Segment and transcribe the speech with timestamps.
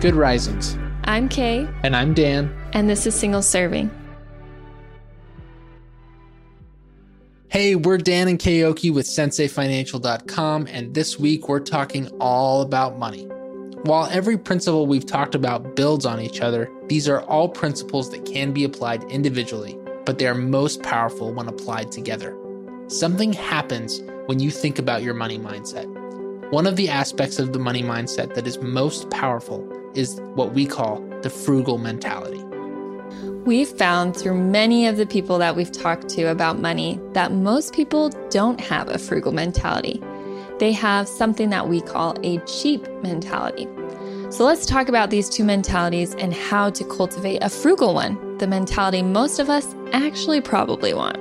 [0.00, 0.78] Good Risings.
[1.06, 1.66] I'm Kay.
[1.82, 2.56] And I'm Dan.
[2.72, 3.90] And this is Single Serving.
[7.48, 13.24] Hey, we're Dan and Kayoki with SenseiFinancial.com, and this week we're talking all about money.
[13.82, 18.24] While every principle we've talked about builds on each other, these are all principles that
[18.24, 22.36] can be applied individually, but they are most powerful when applied together.
[22.86, 25.92] Something happens when you think about your money mindset.
[26.52, 30.66] One of the aspects of the money mindset that is most powerful is what we
[30.66, 32.42] call the frugal mentality.
[33.44, 37.72] We've found through many of the people that we've talked to about money that most
[37.72, 40.02] people don't have a frugal mentality.
[40.58, 43.66] They have something that we call a cheap mentality.
[44.30, 48.46] So let's talk about these two mentalities and how to cultivate a frugal one, the
[48.46, 51.16] mentality most of us actually probably want.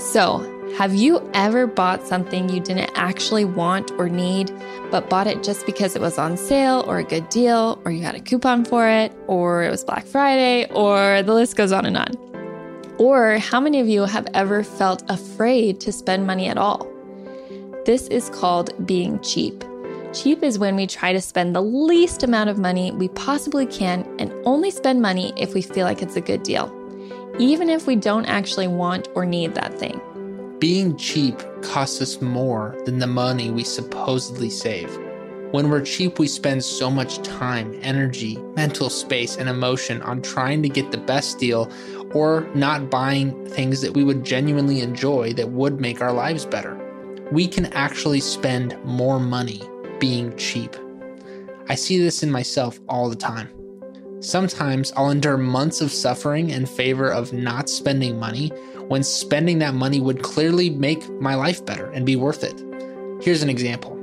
[0.00, 4.52] So, have you ever bought something you didn't actually want or need,
[4.90, 8.02] but bought it just because it was on sale or a good deal, or you
[8.02, 11.86] had a coupon for it, or it was Black Friday, or the list goes on
[11.86, 12.14] and on?
[12.98, 16.86] Or how many of you have ever felt afraid to spend money at all?
[17.86, 19.64] This is called being cheap.
[20.12, 24.06] Cheap is when we try to spend the least amount of money we possibly can
[24.18, 26.70] and only spend money if we feel like it's a good deal,
[27.38, 29.98] even if we don't actually want or need that thing.
[30.58, 34.90] Being cheap costs us more than the money we supposedly save.
[35.50, 40.62] When we're cheap, we spend so much time, energy, mental space, and emotion on trying
[40.62, 41.70] to get the best deal
[42.14, 46.74] or not buying things that we would genuinely enjoy that would make our lives better.
[47.30, 49.60] We can actually spend more money
[50.00, 50.74] being cheap.
[51.68, 53.50] I see this in myself all the time.
[54.26, 58.48] Sometimes I'll endure months of suffering in favor of not spending money
[58.88, 62.60] when spending that money would clearly make my life better and be worth it.
[63.22, 63.94] Here's an example.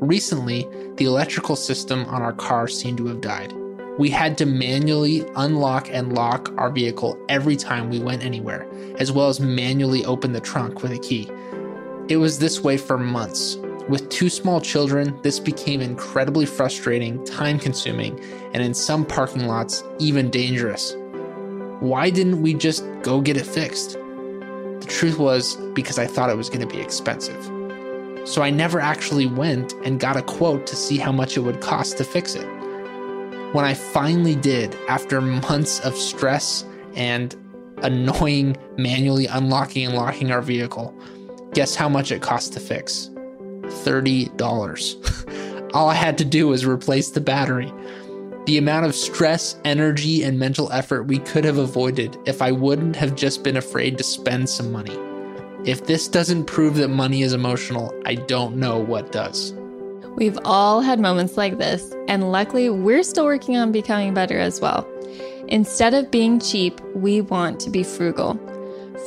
[0.00, 0.66] Recently,
[0.96, 3.52] the electrical system on our car seemed to have died.
[3.96, 8.66] We had to manually unlock and lock our vehicle every time we went anywhere,
[8.98, 11.30] as well as manually open the trunk with a key.
[12.08, 13.56] It was this way for months.
[13.90, 18.20] With two small children, this became incredibly frustrating, time consuming,
[18.54, 20.94] and in some parking lots, even dangerous.
[21.80, 23.94] Why didn't we just go get it fixed?
[23.94, 27.44] The truth was because I thought it was going to be expensive.
[28.28, 31.60] So I never actually went and got a quote to see how much it would
[31.60, 32.46] cost to fix it.
[33.52, 36.64] When I finally did, after months of stress
[36.94, 37.34] and
[37.78, 40.94] annoying manually unlocking and locking our vehicle,
[41.54, 43.10] guess how much it cost to fix?
[43.70, 45.70] $30.
[45.74, 47.72] All I had to do was replace the battery.
[48.46, 52.96] The amount of stress, energy, and mental effort we could have avoided if I wouldn't
[52.96, 54.98] have just been afraid to spend some money.
[55.64, 59.52] If this doesn't prove that money is emotional, I don't know what does.
[60.16, 64.60] We've all had moments like this, and luckily, we're still working on becoming better as
[64.60, 64.88] well.
[65.48, 68.40] Instead of being cheap, we want to be frugal.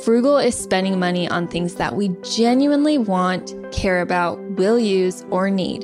[0.04, 5.48] Frugal is spending money on things that we genuinely want, care about, will use, or
[5.48, 5.82] need,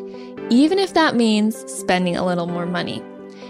[0.51, 3.03] even if that means spending a little more money.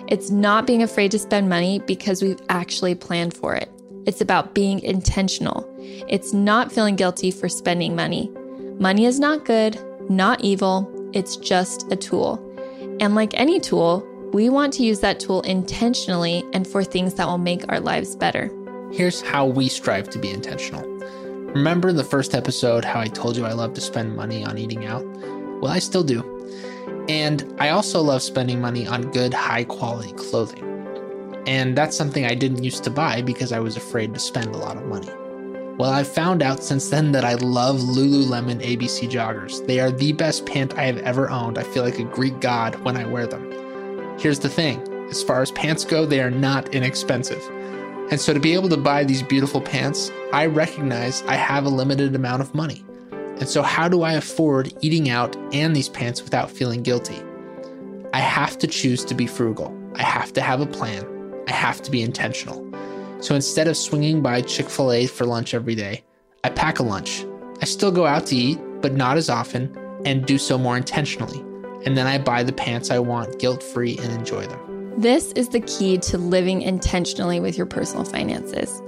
[0.06, 3.68] It's not being afraid to spend money because we've actually planned for it.
[4.06, 5.68] It's about being intentional.
[6.08, 8.30] It's not feeling guilty for spending money.
[8.78, 9.76] Money is not good,
[10.08, 12.38] not evil, it's just a tool.
[13.00, 17.26] And like any tool, we want to use that tool intentionally and for things that
[17.26, 18.52] will make our lives better.
[18.92, 20.82] Here's how we strive to be intentional.
[21.54, 24.84] Remember the first episode how I told you I love to spend money on eating
[24.84, 25.04] out?
[25.60, 26.24] Well, I still do.
[27.08, 30.64] And I also love spending money on good, high quality clothing.
[31.46, 34.58] And that's something I didn't used to buy because I was afraid to spend a
[34.58, 35.08] lot of money.
[35.78, 39.64] Well, I've found out since then that I love Lululemon ABC joggers.
[39.68, 41.58] They are the best pant I have ever owned.
[41.58, 43.50] I feel like a Greek god when I wear them.
[44.18, 47.42] Here's the thing as far as pants go, they are not inexpensive.
[48.10, 51.68] And so to be able to buy these beautiful pants, I recognize I have a
[51.68, 52.84] limited amount of money.
[53.12, 57.22] And so, how do I afford eating out and these pants without feeling guilty?
[58.12, 59.74] I have to choose to be frugal.
[59.94, 61.06] I have to have a plan.
[61.48, 62.66] I have to be intentional.
[63.20, 66.04] So instead of swinging by Chick fil A for lunch every day,
[66.42, 67.24] I pack a lunch.
[67.62, 71.44] I still go out to eat, but not as often, and do so more intentionally.
[71.84, 74.79] and then I buy the pants I want guilt free and enjoy them.
[75.00, 78.82] This is the key to living intentionally with your personal finances.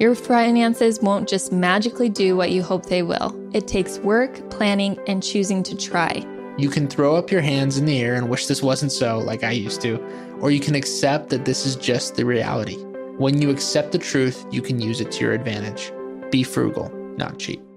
[0.00, 3.38] Your finances won't just magically do what you hope they will.
[3.52, 6.24] It takes work, planning, and choosing to try.
[6.56, 9.44] You can throw up your hands in the air and wish this wasn't so, like
[9.44, 10.02] I used to,
[10.40, 12.76] or you can accept that this is just the reality.
[13.18, 15.92] When you accept the truth, you can use it to your advantage.
[16.30, 16.88] Be frugal,
[17.18, 17.67] not cheap.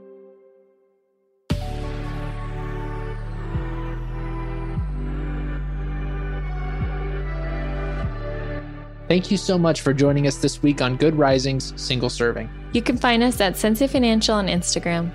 [9.12, 12.50] Thank you so much for joining us this week on Good Risings Single Serving.
[12.72, 15.12] You can find us at Sensei Financial on Instagram.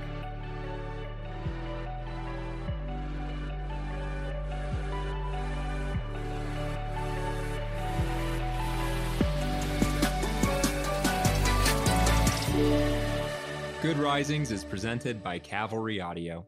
[13.80, 16.46] Good Risings is presented by Cavalry Audio.